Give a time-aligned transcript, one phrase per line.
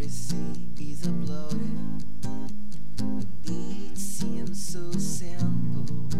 [0.00, 1.50] He's a blow.
[3.94, 6.17] Seems so simple.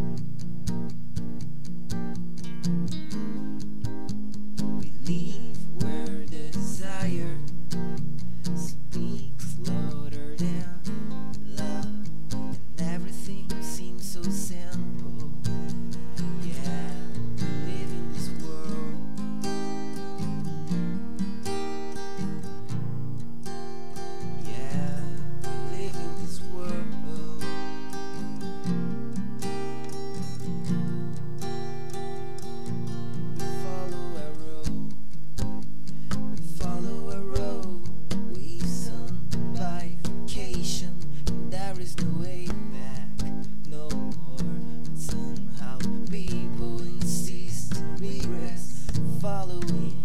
[49.20, 49.96] following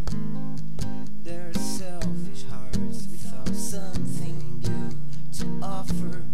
[1.23, 4.97] their selfish hearts without something new
[5.37, 6.32] to offer.